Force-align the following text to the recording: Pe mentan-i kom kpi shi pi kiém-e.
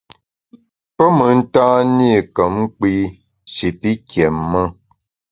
Pe 0.95 1.05
mentan-i 1.17 2.13
kom 2.35 2.55
kpi 2.75 2.93
shi 3.53 3.67
pi 3.79 3.91
kiém-e. 4.09 4.61